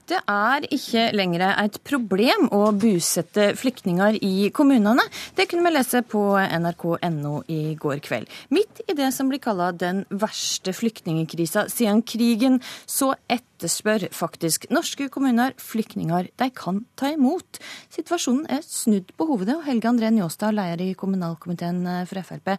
Det 0.10 0.18
er 0.26 0.66
ikke 0.74 1.04
lenger 1.14 1.44
et 1.52 1.76
problem 1.86 2.48
å 2.56 2.72
bosette 2.74 3.52
flyktninger 3.60 4.16
i 4.26 4.50
kommunene. 4.56 5.04
Det 5.38 5.46
kunne 5.52 5.68
vi 5.68 5.74
lese 5.76 6.02
på 6.02 6.24
nrk.no 6.40 7.34
i 7.54 7.76
går 7.78 8.02
kveld. 8.08 8.32
Midt 8.50 8.82
i 8.90 8.96
det 8.98 9.12
som 9.14 9.30
blir 9.30 9.42
kalla 9.44 9.70
den 9.70 10.02
verste 10.10 10.74
flyktningkrisa 10.74 11.68
siden 11.70 12.02
krigen, 12.02 12.58
så 12.90 13.12
etterspør 13.30 14.08
faktisk 14.16 14.66
norske 14.74 15.12
kommuner 15.14 15.54
flyktninger 15.62 16.34
de 16.42 16.52
kan 16.58 16.82
ta 16.98 17.14
imot. 17.14 17.62
Situasjonen 17.94 18.48
er 18.50 18.66
snudd 18.66 19.14
på 19.14 19.30
hovedet, 19.30 19.60
og 19.60 19.68
Helge 19.70 19.94
André 19.94 20.10
Njåstad, 20.16 20.58
leder 20.58 20.88
i 20.90 20.96
kommunalkomiteen 20.98 21.86
for 22.10 22.26
Frp. 22.26 22.56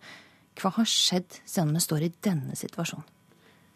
Hva 0.61 0.79
har 0.79 0.87
skjedd 0.87 1.43
siden 1.43 1.75
vi 1.75 1.83
står 1.83 2.07
i 2.07 2.15
denne 2.23 2.55
situasjonen? 2.59 3.09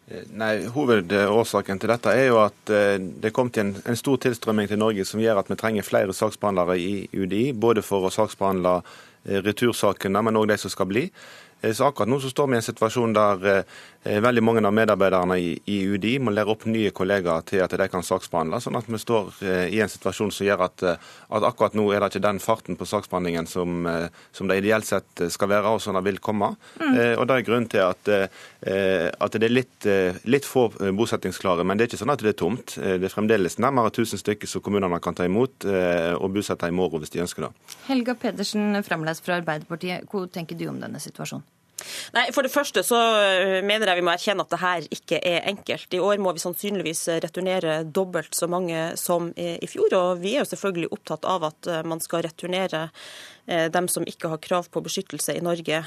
Eh, 0.07 0.25
nei, 0.37 0.67
Hovedårsaken 0.69 1.81
til 1.81 1.89
dette 1.89 2.13
er 2.13 2.27
jo 2.29 2.41
at 2.43 2.73
eh, 2.73 2.97
det 2.99 3.33
kom 3.33 3.49
til 3.49 3.67
en, 3.67 3.73
en, 3.85 3.97
stor 3.97 4.19
tilstrømming 4.21 4.69
til 4.69 4.81
Norge 4.81 5.05
som 5.05 5.23
gjør 5.23 5.41
at 5.41 5.49
vi 5.49 5.57
trenger 5.57 5.87
flere 5.87 6.13
saksbehandlere 6.13 6.77
i 6.77 6.93
UDI. 7.13 7.47
Både 7.53 7.85
for 7.85 8.05
å 8.05 8.13
saksbehandle 8.13 8.79
retursakene, 9.25 10.21
men 10.21 10.37
òg 10.37 10.51
de 10.51 10.59
som 10.61 10.69
skal 10.69 10.85
bli. 10.85 11.07
Så 11.73 11.87
akkurat 11.87 12.09
nå 12.11 12.19
så 12.21 12.29
står 12.29 12.49
vi 12.51 12.53
i 12.53 12.59
en 12.59 12.65
situasjon 12.67 13.15
der 13.15 13.45
Eh, 13.45 13.63
veldig 14.05 14.43
mange 14.45 14.61
av 14.65 14.73
medarbeiderne 14.75 15.37
i 15.41 15.77
UDI 15.89 16.17
må 16.21 16.33
lære 16.33 16.51
opp 16.53 16.65
nye 16.69 16.91
kollegaer 16.95 17.45
til 17.49 17.63
at 17.65 17.73
de 17.73 17.87
kan 17.89 18.05
saksbehandle, 18.05 18.59
sånn 18.61 18.77
at 18.77 18.89
vi 18.89 18.99
står 19.01 19.31
eh, 19.41 19.73
i 19.73 19.81
en 19.81 19.89
situasjon 19.89 20.33
som 20.33 20.45
gjør 20.45 20.65
at, 20.67 20.83
eh, 20.85 21.07
at 21.37 21.47
akkurat 21.47 21.77
nå 21.77 21.87
er 21.89 22.03
det 22.03 22.11
ikke 22.11 22.25
den 22.27 22.41
farten 22.43 22.77
på 22.77 22.87
saksbehandlingen 22.89 23.49
som, 23.49 23.87
som 24.35 24.49
det 24.49 24.59
ideelt 24.61 24.85
sett 24.85 25.25
skal 25.33 25.49
være, 25.49 25.73
og 25.73 25.81
som 25.81 25.97
det 25.97 26.03
vil 26.05 26.21
komme. 26.23 26.51
Mm. 26.77 26.93
Og 27.19 27.25
Det 27.27 27.35
er 27.35 27.47
grunnen 27.47 27.69
til 27.71 27.81
at, 27.83 28.11
at 28.11 29.37
det 29.37 29.47
er 29.47 29.53
litt, 29.53 29.87
litt, 30.27 30.45
få 30.45 30.67
bosettingsklare, 30.97 31.65
men 31.65 31.77
det 31.77 31.85
er 31.85 31.91
ikke 31.91 32.01
sånn 32.03 32.13
at 32.13 32.21
det 32.23 32.33
er 32.35 32.39
tomt. 32.39 32.75
Det 32.77 33.09
er 33.09 33.13
fremdeles 33.13 33.57
nærmere 33.61 33.91
1000 33.93 34.21
stykker 34.21 34.49
som 34.49 34.63
kommunene 34.65 34.99
kan 35.03 35.17
ta 35.17 35.25
imot 35.27 35.65
og 35.65 36.29
bosette 36.35 36.69
i 36.69 36.75
morgen 36.75 37.03
hvis 37.03 37.13
de 37.15 37.23
ønsker 37.25 37.47
det. 37.47 37.51
Helga 37.89 38.17
Pedersen, 38.19 38.77
fremleis 38.85 39.23
fra 39.25 39.39
Arbeiderpartiet. 39.41 40.07
Hva 40.11 40.25
tenker 40.31 40.59
du 40.59 40.67
om 40.69 40.81
denne 40.83 41.01
situasjonen? 41.01 41.54
Nei, 42.15 42.29
For 42.35 42.45
det 42.45 42.53
første 42.53 42.83
så 42.85 42.99
øh, 43.19 43.59
mener 43.65 43.89
jeg 43.89 43.99
vi 43.99 44.05
må 44.05 44.13
erkjenne 44.13 44.45
at 44.45 44.53
det 44.53 44.61
her 44.61 44.87
ikke 44.95 45.19
er 45.19 45.47
enkelt. 45.51 45.93
I 45.93 46.01
år 46.03 46.21
må 46.23 46.31
vi 46.35 46.43
sannsynligvis 46.43 47.07
returnere 47.25 47.81
dobbelt 47.83 48.35
så 48.35 48.47
mange 48.51 48.93
som 48.99 49.31
i 49.35 49.67
fjor. 49.69 49.93
Og 49.97 50.23
vi 50.23 50.35
er 50.35 50.43
jo 50.43 50.51
selvfølgelig 50.53 50.91
opptatt 50.95 51.27
av 51.27 51.47
at 51.51 51.71
øh, 51.71 51.81
man 51.87 52.03
skal 52.03 52.23
returnere 52.25 52.87
øh, 53.49 53.67
dem 53.73 53.89
som 53.91 54.07
ikke 54.07 54.31
har 54.31 54.41
krav 54.43 54.69
på 54.71 54.83
beskyttelse 54.85 55.35
i 55.35 55.43
Norge, 55.43 55.83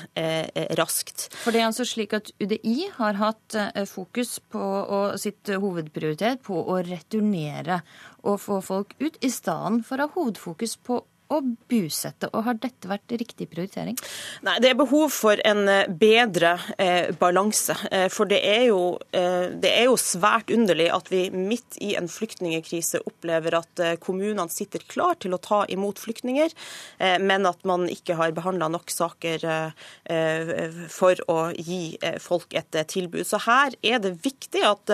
raskt. 0.78 1.28
For 1.42 1.54
det 1.54 1.62
er 1.62 1.68
altså 1.70 1.86
slik 1.88 2.12
at 2.16 2.30
UDI 2.40 2.90
har 2.98 3.18
hatt 3.18 3.56
fokus 3.88 4.38
på, 4.52 4.60
og 4.60 5.18
sitt 5.20 5.48
hovedprioritet 5.48 6.42
på 6.46 6.60
å 6.60 6.78
returnere 6.86 7.80
og 8.26 8.40
få 8.42 8.60
folk 8.64 8.94
ut, 9.00 9.16
i 9.24 9.30
stedet 9.32 9.84
for 9.86 9.98
å 9.98 10.08
ha 10.08 10.14
hovedfokus 10.14 10.76
på 10.84 11.00
å 11.28 11.40
busette. 11.68 12.28
og 12.32 12.44
Har 12.46 12.58
dette 12.60 12.88
vært 12.88 13.12
riktig 13.20 13.48
prioritering? 13.52 13.96
Nei, 14.46 14.56
Det 14.62 14.70
er 14.70 14.78
behov 14.78 15.12
for 15.12 15.40
en 15.44 15.68
eh, 15.68 15.88
bedre 15.88 16.54
eh, 16.80 17.10
balanse. 17.18 17.76
Eh, 17.92 18.08
for 18.12 18.28
det 18.30 18.40
er, 18.44 18.68
jo, 18.70 18.98
eh, 19.12 19.52
det 19.52 19.70
er, 19.70 19.88
jo, 19.90 19.96
svært 20.00 20.52
underlig 20.54 20.88
at 20.94 21.10
vi 21.12 21.26
midt 21.34 21.78
i 21.84 21.94
en 21.98 22.08
flyktningkrise 22.08 23.02
opplever 23.08 23.58
at 23.60 23.84
eh, 23.84 23.96
kommunene 24.00 24.48
sitter 24.52 24.84
klar 24.88 25.18
til 25.20 25.36
å 25.36 25.42
ta 25.42 25.64
imot 25.68 26.00
flyktninger, 26.00 26.54
eh, 26.98 27.18
men 27.20 27.46
at 27.48 27.60
man 27.68 27.88
ikke 27.92 28.16
har 28.18 28.32
behandla 28.36 28.68
nok 28.72 28.90
saker 28.92 29.44
for 30.92 31.20
å 31.30 31.36
gi 31.56 31.98
folk 32.22 32.54
et 32.56 32.76
tilbud. 32.90 33.24
Så 33.26 33.40
her 33.44 33.74
er 33.84 34.00
det 34.02 34.12
viktig 34.24 34.62
at 34.66 34.92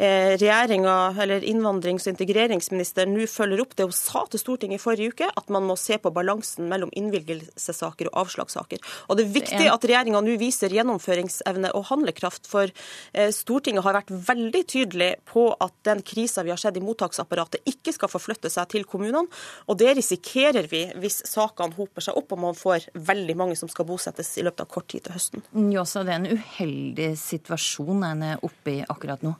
regjeringa, 0.00 0.96
eller 1.20 1.44
innvandrings- 1.46 2.06
og 2.06 2.14
integreringsministeren, 2.14 3.14
nå 3.14 3.28
følger 3.30 3.62
opp 3.62 3.76
det 3.78 3.86
hun 3.88 3.96
sa 3.96 4.24
til 4.30 4.42
Stortinget 4.42 4.80
i 4.80 4.82
forrige 4.82 5.14
uke. 5.14 5.30
at 5.36 5.48
man 5.48 5.59
man 5.60 5.70
må 5.70 5.76
se 5.78 5.98
på 6.00 6.12
balansen 6.14 6.68
mellom 6.70 6.90
innvilgelsessaker 6.96 8.10
og 8.10 8.24
avslagssaker. 8.24 8.80
Og 9.08 9.18
Det 9.18 9.26
er 9.26 9.34
viktig 9.34 9.68
at 9.70 9.86
regjeringa 9.86 10.22
nå 10.24 10.36
viser 10.40 10.72
gjennomføringsevne 10.74 11.72
og 11.76 11.86
handlekraft, 11.90 12.48
for 12.50 12.70
eh, 13.12 13.30
Stortinget 13.34 13.84
har 13.84 13.98
vært 14.00 14.10
veldig 14.10 14.62
tydelig 14.70 15.10
på 15.28 15.50
at 15.60 15.74
den 15.86 16.02
krisa 16.06 16.44
vi 16.46 16.52
har 16.54 16.60
sett 16.60 16.78
i 16.80 16.84
mottaksapparatet, 16.84 17.64
ikke 17.68 17.94
skal 17.96 18.12
forflytte 18.12 18.50
seg 18.52 18.70
til 18.72 18.86
kommunene. 18.88 19.28
Og 19.68 19.78
det 19.80 19.92
risikerer 19.98 20.70
vi 20.70 20.86
hvis 21.00 21.20
sakene 21.28 21.76
hoper 21.76 22.04
seg 22.04 22.18
opp 22.18 22.34
og 22.34 22.42
man 22.48 22.58
får 22.58 22.90
veldig 22.94 23.36
mange 23.38 23.58
som 23.58 23.70
skal 23.70 23.88
bosettes 23.88 24.32
i 24.40 24.46
løpet 24.46 24.64
av 24.64 24.72
kort 24.72 24.88
tid 24.90 25.04
til 25.06 25.16
høsten. 25.16 25.44
Njåsa, 25.56 26.04
det 26.06 26.16
er 26.16 26.22
en 26.22 26.40
uheldig 26.40 27.12
situasjon 27.20 28.04
en 28.06 28.26
er 28.32 28.44
oppe 28.46 28.78
i 28.78 28.82
akkurat 28.88 29.22
nå? 29.26 29.34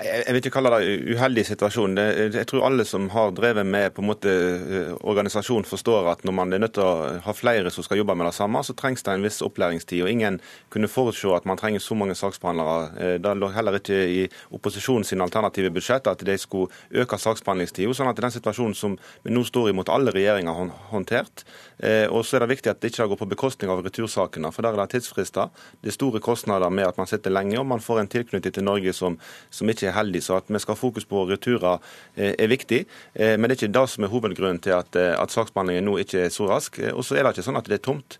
Jeg 0.00 0.32
vil 0.32 0.40
ikke 0.40 0.52
kalle 0.54 0.70
det 0.72 0.94
uheldig 1.12 1.42
situasjon. 1.46 1.98
Jeg 2.32 2.46
tror 2.48 2.64
alle 2.64 2.84
som 2.88 3.10
har 3.12 3.34
drevet 3.36 3.66
med 3.68 3.92
på 3.92 4.00
en 4.02 4.08
måte 4.08 4.32
eh, 4.32 4.92
organisasjon, 5.04 5.66
forstår 5.68 6.08
at 6.14 6.24
når 6.24 6.34
man 6.38 6.52
er 6.52 6.62
nødt 6.62 6.74
til 6.78 6.86
å 6.86 7.20
ha 7.26 7.34
flere 7.36 7.70
som 7.70 7.84
skal 7.84 8.00
jobbe 8.00 8.16
med 8.16 8.26
det 8.30 8.34
samme, 8.34 8.62
så 8.64 8.74
trengs 8.78 9.04
det 9.04 9.12
en 9.12 9.26
viss 9.26 9.42
opplæringstid. 9.44 10.02
og 10.02 10.10
Ingen 10.10 10.40
kunne 10.72 10.88
forutse 10.90 11.34
at 11.36 11.46
man 11.48 11.60
trenger 11.60 11.84
så 11.84 11.96
mange 11.98 12.16
saksbehandlere. 12.18 12.88
Eh, 12.96 13.14
det 13.22 13.34
lå 13.36 13.50
heller 13.52 13.76
ikke 13.78 13.98
i 14.00 14.22
opposisjonen 14.56 15.04
sine 15.06 15.26
alternative 15.28 15.70
budsjett 15.76 16.08
at 16.10 16.24
de 16.24 16.38
skulle 16.40 16.72
øke 17.04 17.20
saksbehandlingstida. 17.20 17.92
Sånn 17.92 18.10
at 18.10 18.24
den 18.24 18.34
situasjonen 18.34 18.78
som 18.78 18.96
vi 19.22 19.34
nå 19.34 19.44
står 19.44 19.70
i 19.70 19.76
mot 19.76 19.92
alle 19.92 20.14
regjeringer 20.16 20.56
har 20.56 20.72
håndtert. 20.94 21.44
Eh, 21.78 22.08
og 22.08 22.24
så 22.24 22.38
er 22.38 22.46
det 22.46 22.52
viktig 22.56 22.72
at 22.72 22.80
det 22.80 22.92
ikke 22.94 23.10
går 23.12 23.22
på 23.22 23.30
bekostning 23.34 23.70
av 23.72 23.84
retursakene, 23.84 24.50
for 24.54 24.64
der 24.64 24.72
er 24.72 24.86
det 24.86 24.96
tidsfrister. 24.96 25.52
Det 25.82 25.92
er 25.92 25.98
store 26.00 26.24
kostnader 26.24 26.72
med 26.72 26.88
at 26.88 26.98
man 27.00 27.10
sitter 27.10 27.34
lenge, 27.34 27.58
og 27.60 27.68
man 27.68 27.82
får 27.82 28.02
en 28.02 28.12
tilknytning 28.16 28.54
til 28.54 28.64
Norge 28.66 28.96
som, 28.96 29.20
som 29.50 29.68
ikke 29.68 29.81
er 29.90 29.96
heldig. 29.96 30.22
Så 30.22 30.38
at 30.38 30.50
vi 30.50 30.60
skal 30.62 30.76
ha 30.76 30.80
fokus 30.80 31.06
på 31.08 31.24
returer 31.28 31.80
eh, 32.14 32.34
er 32.38 32.50
viktig. 32.50 32.84
Eh, 33.14 33.34
men 33.36 33.48
det 33.48 33.56
er 33.56 33.60
ikke 33.62 33.74
det 33.78 33.84
som 33.92 34.06
er 34.06 34.12
hovedgrunnen 34.12 34.60
til 34.62 34.76
at, 34.76 34.96
eh, 34.98 35.14
at 35.18 35.34
saksbehandlingen 35.34 35.88
nå 35.88 35.98
ikke 36.02 36.26
er 36.26 36.32
så 36.34 36.48
rask. 36.50 36.78
Og 36.92 37.04
så 37.06 37.18
er 37.18 37.26
det 37.26 37.34
ikke 37.36 37.46
sånn 37.48 37.60
at 37.60 37.68
det 37.70 37.80
er 37.80 37.84
tomt. 37.84 38.18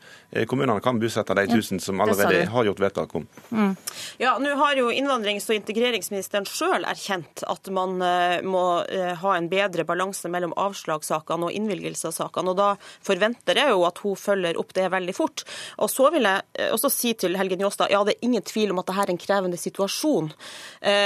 Kommunene 0.48 0.80
kan 0.80 0.96
bosette 0.96 1.34
de 1.36 1.42
tusen 1.50 1.80
som 1.82 2.00
allerede 2.00 2.46
har 2.48 2.64
gjort 2.64 2.78
vedtak 2.80 3.10
om. 3.18 3.26
Mm. 3.52 3.74
Ja, 4.16 4.38
Nå 4.40 4.54
har 4.56 4.78
jo 4.78 4.86
innvandrings- 4.88 5.44
og 5.50 5.58
integreringsministeren 5.58 6.46
sjøl 6.48 6.86
erkjent 6.88 7.42
at 7.52 7.68
man 7.68 7.98
må 8.48 8.62
ha 9.20 9.34
en 9.36 9.50
bedre 9.52 9.84
balanse 9.84 10.30
mellom 10.32 10.54
avslagssakene 10.56 11.50
og 11.50 11.52
innvilgelsessakene. 11.58 12.54
og 12.54 12.56
Da 12.56 12.70
forventer 13.04 13.60
jeg 13.60 13.74
jo 13.74 13.84
at 13.84 14.00
hun 14.00 14.16
følger 14.16 14.56
opp 14.56 14.72
det 14.72 14.88
veldig 14.94 15.14
fort. 15.18 15.44
Og 15.84 15.92
Så 15.92 16.08
vil 16.14 16.24
jeg 16.24 16.72
også 16.72 16.88
si 16.88 17.12
til 17.12 17.36
Helge 17.36 17.60
Njåstad 17.60 17.92
ja, 17.92 18.00
det 18.00 18.16
er 18.16 18.24
ingen 18.24 18.42
tvil 18.42 18.72
om 18.72 18.80
at 18.80 18.88
dette 18.88 19.04
er 19.04 19.12
en 19.12 19.20
krevende 19.20 19.60
situasjon. 19.60 20.32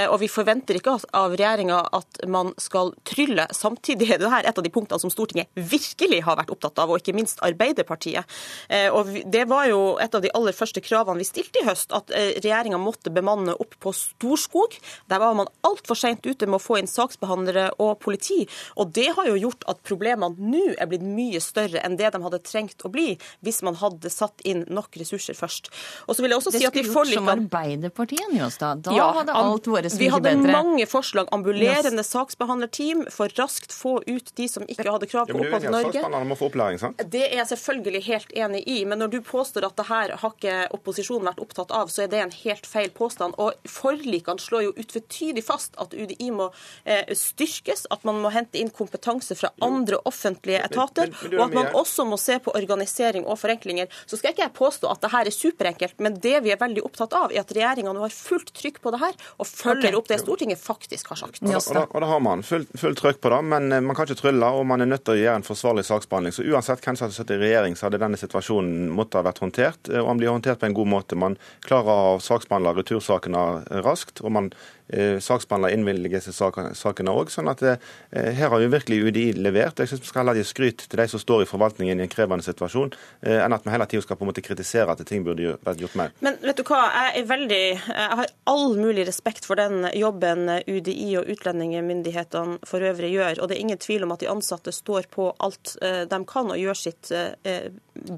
Og 0.06 0.16
vi 0.22 0.28
forventer 0.30 0.45
forventer 0.46 0.78
ikke 0.78 0.94
av 1.16 1.34
regjeringa 1.34 1.80
at 1.96 2.20
man 2.30 2.52
skal 2.62 2.92
trylle. 3.06 3.48
Samtidig 3.54 4.08
er 4.14 4.20
dette 4.22 4.42
et 4.46 4.58
av 4.58 4.64
de 4.64 4.72
punktene 4.72 5.02
som 5.02 5.10
Stortinget 5.10 5.50
virkelig 5.56 6.22
har 6.26 6.38
vært 6.38 6.52
opptatt 6.54 6.78
av, 6.82 6.92
og 6.92 7.00
ikke 7.00 7.16
minst 7.16 7.42
Arbeiderpartiet. 7.44 8.24
Eh, 8.68 8.88
og 8.94 9.10
Det 9.26 9.44
var 9.48 9.66
jo 9.70 9.96
et 10.02 10.14
av 10.14 10.22
de 10.22 10.30
aller 10.36 10.54
første 10.54 10.80
kravene 10.84 11.18
vi 11.18 11.26
stilte 11.26 11.62
i 11.62 11.66
høst, 11.66 11.92
at 11.96 12.12
eh, 12.14 12.36
regjeringa 12.38 12.78
måtte 12.78 13.10
bemanne 13.10 13.56
opp 13.58 13.74
på 13.82 13.92
Storskog. 13.96 14.76
Der 15.10 15.22
var 15.22 15.34
man 15.34 15.50
altfor 15.66 15.98
seint 15.98 16.26
ute 16.26 16.46
med 16.46 16.60
å 16.60 16.62
få 16.62 16.78
inn 16.80 16.90
saksbehandlere 16.90 17.72
og 17.82 17.98
politi. 18.04 18.44
Og 18.76 18.92
det 18.94 19.08
har 19.16 19.30
jo 19.30 19.38
gjort 19.40 19.66
at 19.70 19.82
problemene 19.86 20.36
nå 20.38 20.76
er 20.76 20.90
blitt 20.90 21.04
mye 21.04 21.42
større 21.42 21.82
enn 21.82 21.98
det 21.98 22.12
de 22.14 22.22
hadde 22.22 22.42
trengt 22.46 22.86
å 22.86 22.92
bli 22.92 23.16
hvis 23.44 23.62
man 23.66 23.78
hadde 23.80 24.10
satt 24.12 24.44
inn 24.46 24.64
nok 24.70 24.94
ressurser 25.00 25.36
først. 25.36 25.72
Og 26.06 26.16
så 26.16 26.22
vil 26.22 26.34
jeg 26.34 26.42
også 26.42 26.54
det 26.54 26.62
si 26.62 26.68
at 26.68 26.76
de 26.76 26.86
forlikene... 26.86 27.24
som 27.24 27.32
Arbeiderpartiet, 27.34 28.30
Njåstad. 28.34 28.86
Da 28.86 28.94
ja, 28.94 29.10
hadde 29.16 29.34
alt 29.36 29.70
vært 29.70 29.90
så 29.92 30.00
mye 30.00 30.22
bedre 30.22 30.35
mange 30.44 30.86
forslag. 30.90 31.28
Ambulerende 31.34 32.02
yes. 32.02 32.12
saksbehandlerteam 32.14 33.06
for 33.12 33.32
raskt 33.38 33.74
få 33.74 33.98
ut 34.06 34.32
de 34.36 34.48
som 34.50 34.66
ikke 34.68 34.88
hadde 34.90 35.08
krav 35.10 35.30
på 35.30 35.38
opphold 35.40 35.66
i 35.68 35.72
Norge. 35.72 36.24
Må 36.26 36.38
få 36.38 36.50
opplæring, 36.50 36.80
sant? 36.80 37.02
Det 37.12 37.24
er 37.28 37.40
jeg 37.40 37.50
selvfølgelig 37.52 38.02
helt 38.06 38.32
enig 38.44 38.62
i. 38.66 38.78
Men 38.88 39.02
når 39.02 39.14
du 39.16 39.18
påstår 39.24 39.68
at 39.68 39.76
det 39.78 39.86
her 39.90 40.14
har 40.20 40.34
ikke 40.34 40.56
opposisjonen 40.76 41.30
vært 41.30 41.42
opptatt 41.44 41.74
av, 41.74 41.90
så 41.92 42.04
er 42.04 42.12
det 42.12 42.22
en 42.22 42.34
helt 42.34 42.66
feil 42.68 42.90
påstand. 42.94 43.36
Og 43.42 43.54
forlikene 43.70 44.42
slår 44.42 44.66
jo 44.68 44.74
utvetydig 44.76 45.44
fast 45.46 45.76
at 45.82 45.94
UDI 45.94 46.30
må 46.34 46.50
eh, 46.84 47.12
styrkes, 47.16 47.86
at 47.94 48.06
man 48.08 48.20
må 48.22 48.32
hente 48.34 48.60
inn 48.60 48.72
kompetanse 48.74 49.36
fra 49.38 49.52
andre 49.64 50.00
offentlige 50.08 50.62
etater, 50.64 51.12
men, 51.12 51.18
men, 51.22 51.30
men, 51.30 51.38
og 51.38 51.46
at 51.46 51.58
man 51.58 51.80
også 51.82 52.06
må 52.08 52.18
se 52.20 52.38
på 52.42 52.54
organisering 52.56 53.26
og 53.26 53.38
forenklinger. 53.40 53.90
Så 54.06 54.18
skal 54.18 54.34
ikke 54.34 54.46
jeg 54.46 54.56
påstå 54.56 54.90
at 54.90 55.02
det 55.04 55.12
her 55.12 55.28
er 55.28 55.34
superenkelt, 55.34 55.98
men 56.02 56.18
det 56.22 56.36
vi 56.44 56.52
er 56.54 56.60
veldig 56.60 56.84
opptatt 56.86 57.16
av, 57.16 57.32
er 57.32 57.42
at 57.42 57.54
regjeringa 57.54 57.94
nå 57.94 58.04
har 58.04 58.14
fullt 58.14 58.52
trykk 58.56 58.80
på 58.84 58.92
det 58.94 59.02
her 59.02 59.16
og 59.36 59.48
følger 59.48 59.92
okay. 59.92 59.98
opp 59.98 60.10
det 60.10 60.20
Stortinget 60.26 60.60
faktisk 60.60 61.12
har 61.12 61.20
sagt. 61.20 61.42
Og, 61.42 61.54
og, 61.54 61.82
og, 61.86 62.00
da 62.02 62.10
har 62.10 62.22
man 62.24 62.42
fullt 62.46 62.72
full 62.78 62.96
trøkk 62.98 63.20
på 63.22 63.30
det, 63.32 63.40
men 63.52 63.70
eh, 63.72 63.82
man 63.84 63.96
kan 63.96 64.08
ikke 64.08 64.18
trylle, 64.20 64.50
og 64.58 64.66
man 64.66 64.82
er 64.82 64.90
nødt 64.90 65.04
til 65.06 65.14
å 65.14 65.20
gjøre 65.20 65.40
en 65.40 65.46
forsvarlig 65.46 65.86
saksbehandling. 65.86 66.34
Så 66.34 66.46
uansett 66.50 66.82
hvem 66.82 66.98
som 66.98 67.06
hadde 67.06 67.18
sittet 67.18 67.36
i 67.38 67.42
regjering, 67.44 67.76
så 67.78 67.86
hadde 67.86 68.02
denne 68.02 68.18
situasjonen 68.20 68.90
måttet 68.96 69.20
ha 69.20 69.26
vært 69.28 69.42
håndtert. 69.44 69.92
Eh, 69.92 70.02
og 70.02 70.10
han 70.10 70.22
blir 70.22 70.34
håndtert 70.34 70.62
på 70.62 70.70
en 70.70 70.76
god 70.76 70.92
måte. 70.96 71.18
Man 71.20 71.38
klarer 71.66 72.16
å 72.16 72.22
saksbehandle 72.22 72.74
retursakene 72.80 73.46
raskt. 73.86 74.24
og 74.24 74.34
man 74.34 74.50
eh, 74.88 75.18
innvilger 75.18 75.74
innvilgelsessakene 75.74 77.12
òg. 77.12 77.30
Sånn 77.32 77.50
at 77.50 77.62
eh, 77.62 77.78
her 78.12 78.50
har 78.52 78.62
jo 78.62 78.70
virkelig 78.72 79.00
UDI 79.08 79.26
levert. 79.38 79.80
Jeg 79.80 79.90
syns 79.90 80.02
vi 80.04 80.10
skal 80.10 80.22
heller 80.22 80.38
gi 80.38 80.46
skryt 80.46 80.86
til 80.86 81.00
de 81.00 81.08
som 81.10 81.22
står 81.22 81.44
i 81.44 81.48
forvaltningen 81.50 82.00
i 82.00 82.06
en 82.06 82.12
krevende 82.12 82.46
situasjon, 82.46 82.92
eh, 83.26 83.40
enn 83.44 83.56
at 83.56 83.66
vi 83.66 83.74
hele 83.74 83.88
tida 83.90 84.04
skal 84.04 84.18
på 84.18 84.26
en 84.26 84.32
måte 84.32 84.44
kritisere 84.44 84.92
at 84.92 85.04
ting 85.08 85.24
burde 85.26 85.56
vært 85.66 85.82
gjort 85.82 85.96
mer. 85.98 86.14
Men 86.24 86.38
vet 86.42 86.60
du 86.60 86.64
hva, 86.66 86.82
jeg 86.94 87.22
er 87.22 87.30
veldig 87.30 87.64
Jeg 87.66 88.18
har 88.20 88.30
all 88.50 88.76
mulig 88.78 89.06
respekt 89.06 89.46
for 89.48 89.58
den 89.58 89.86
jobben 89.96 90.48
UDI 90.66 91.16
og 91.20 91.30
utlendingsmyndighetene 91.32 92.60
for 92.66 92.84
øvrig 92.84 93.12
gjør. 93.14 93.40
Og 93.40 93.48
det 93.48 93.56
er 93.56 93.64
ingen 93.64 93.80
tvil 93.80 94.06
om 94.06 94.14
at 94.14 94.22
de 94.22 94.30
ansatte 94.30 94.72
står 94.74 95.08
på 95.12 95.30
alt 95.42 95.76
de 95.80 96.18
kan 96.28 96.50
og 96.52 96.60
gjør 96.60 96.78
sitt 96.78 97.10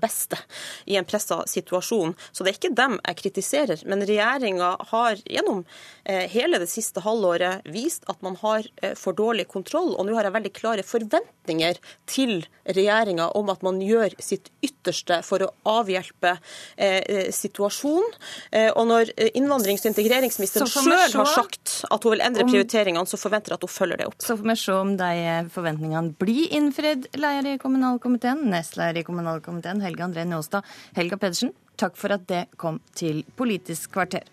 beste 0.00 0.38
i 0.84 0.96
en 0.96 1.04
pressa 1.04 1.46
situasjon. 1.46 2.14
Så 2.32 2.44
det 2.44 2.52
er 2.52 2.58
ikke 2.58 2.74
dem 2.76 2.98
jeg 3.02 3.18
kritiserer. 3.22 3.82
Men 3.88 4.04
regjeringa 4.06 4.74
har 4.90 5.20
gjennom 5.24 5.64
eh, 6.04 6.26
hele 6.58 6.66
det 6.66 6.72
siste 6.72 7.02
halvåret 7.04 7.66
vist 7.70 8.04
at 8.10 8.20
man 8.22 8.36
har 8.42 8.66
eh, 8.82 8.94
for 8.98 9.14
dårlig 9.16 9.48
kontroll, 9.48 9.94
og 9.96 10.06
nå 10.06 10.14
har 10.16 10.26
jeg 10.26 10.34
veldig 10.34 10.52
klare 10.56 10.84
forventninger 10.86 11.78
til 12.06 12.44
regjeringa 12.66 13.30
om 13.38 13.48
at 13.52 13.62
man 13.62 13.80
gjør 13.80 14.16
sitt 14.18 14.50
ytterste 14.62 15.22
for 15.26 15.44
å 15.44 15.50
avhjelpe 15.68 16.36
eh, 16.76 17.30
situasjonen. 17.34 18.16
Eh, 18.52 18.70
og 18.72 18.88
når 18.90 19.12
innvandrings- 19.34 19.86
og 19.86 19.92
integreringsministeren 19.92 20.68
sjøl 20.68 21.14
har 21.20 21.30
sagt 21.32 21.82
at 21.88 22.04
hun 22.04 22.16
vil 22.16 22.24
endre 22.24 22.48
prioriteringene, 22.48 23.06
så 23.08 23.20
forventer 23.20 23.54
jeg 23.54 23.60
at 23.60 23.68
hun 23.68 23.74
følger 23.74 24.02
det 24.02 24.10
opp. 24.10 24.18
Så 24.22 24.36
får 24.36 24.50
vi 24.50 24.58
se 24.58 24.76
om 24.76 24.96
de 24.98 25.12
forventningene 25.54 26.16
blir 26.18 26.58
innfridd, 26.58 27.08
leder 27.18 27.54
i 27.54 27.62
kommunalkomiteen, 27.62 28.46
nestleder 28.50 29.00
i 29.00 29.06
kommunalkomiteen 29.06 29.82
Helge 29.84 30.06
André 30.06 30.26
Njåstad. 30.28 30.66
Helga 30.98 31.18
Pedersen, 31.20 31.54
Takk 31.78 31.98
for 31.98 32.14
at 32.14 32.24
det 32.26 32.44
kom 32.58 32.80
til 32.98 33.20
Politisk 33.38 33.92
kvarter. 33.94 34.24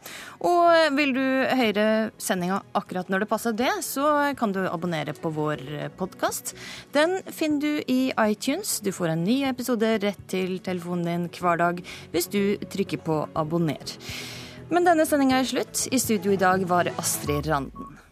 Og 0.42 0.96
vil 0.98 1.14
du 1.16 1.22
høre 1.22 1.86
sendinga 2.22 2.62
akkurat 2.78 3.12
når 3.12 3.24
det 3.24 3.30
passer 3.30 3.58
det, 3.58 3.72
så 3.86 4.34
kan 4.40 4.56
du 4.56 4.64
abonnere 4.66 5.14
på 5.14 5.30
vår 5.36 5.62
podkast. 6.00 6.56
Den 6.96 7.20
finner 7.30 7.62
du 7.62 7.84
i 7.92 8.00
iTunes. 8.26 8.80
Du 8.82 8.92
får 8.96 9.14
en 9.14 9.26
ny 9.28 9.44
episode 9.50 9.92
rett 10.02 10.24
til 10.32 10.58
telefonen 10.66 11.06
din 11.06 11.28
hver 11.38 11.62
dag 11.62 11.84
hvis 12.16 12.32
du 12.34 12.42
trykker 12.72 13.04
på 13.06 13.22
abonner. 13.38 13.94
Men 14.74 14.88
denne 14.88 15.06
sendinga 15.06 15.44
er 15.44 15.50
slutt. 15.50 15.86
I 15.94 16.02
studio 16.02 16.34
i 16.34 16.42
dag 16.42 16.66
var 16.66 16.90
Astrid 16.98 17.46
Randen. 17.52 18.05